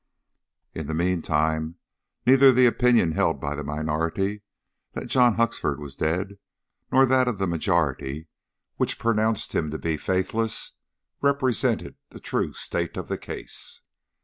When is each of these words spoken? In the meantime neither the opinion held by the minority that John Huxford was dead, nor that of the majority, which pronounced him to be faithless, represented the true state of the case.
In 0.73 0.87
the 0.87 0.95
meantime 0.95 1.75
neither 2.25 2.51
the 2.51 2.65
opinion 2.65 3.11
held 3.11 3.39
by 3.39 3.53
the 3.53 3.63
minority 3.63 4.41
that 4.93 5.05
John 5.05 5.35
Huxford 5.35 5.79
was 5.79 5.95
dead, 5.95 6.39
nor 6.91 7.05
that 7.05 7.27
of 7.27 7.37
the 7.37 7.45
majority, 7.45 8.27
which 8.77 8.97
pronounced 8.97 9.53
him 9.53 9.69
to 9.69 9.77
be 9.77 9.97
faithless, 9.97 10.71
represented 11.21 11.97
the 12.09 12.19
true 12.19 12.51
state 12.53 12.97
of 12.97 13.09
the 13.09 13.17
case. 13.19 13.81